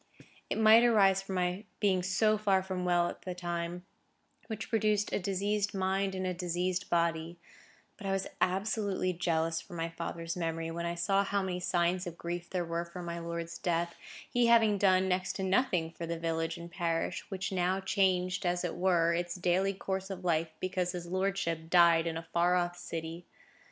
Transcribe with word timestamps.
It 0.49 0.57
might 0.57 0.83
arise 0.83 1.21
from 1.21 1.35
my 1.35 1.63
being 1.79 2.01
so 2.01 2.35
far 2.35 2.63
from 2.63 2.85
well 2.85 3.07
at 3.07 3.21
the 3.21 3.35
time, 3.35 3.85
which 4.47 4.67
produced 4.67 5.13
a 5.13 5.19
diseased 5.19 5.75
mind 5.75 6.15
in 6.15 6.25
a 6.25 6.33
diseased 6.33 6.89
body; 6.89 7.37
but 7.97 8.07
I 8.07 8.11
was 8.11 8.25
absolutely 8.41 9.13
jealous 9.13 9.61
for 9.61 9.75
my 9.75 9.89
father's 9.89 10.35
memory, 10.35 10.71
when 10.71 10.87
I 10.87 10.95
saw 10.95 11.23
how 11.23 11.43
many 11.43 11.59
signs 11.59 12.07
of 12.07 12.17
grief 12.17 12.49
there 12.49 12.65
were 12.65 12.83
for 12.83 13.03
my 13.03 13.19
lord's 13.19 13.59
death, 13.59 13.95
he 14.27 14.47
having 14.47 14.79
done 14.79 15.07
next 15.07 15.33
to 15.33 15.43
nothing 15.43 15.91
for 15.91 16.07
the 16.07 16.17
village 16.17 16.57
and 16.57 16.71
parish, 16.71 17.23
which 17.29 17.51
now 17.51 17.79
changed, 17.79 18.43
as 18.43 18.63
it 18.63 18.75
were, 18.75 19.13
its 19.13 19.35
daily 19.35 19.75
course 19.75 20.09
of 20.09 20.25
life, 20.25 20.49
because 20.59 20.93
his 20.93 21.05
lordship 21.05 21.69
died 21.69 22.07
in 22.07 22.17
a 22.17 22.27
far 22.33 22.55
off 22.55 22.75
city. 22.75 23.27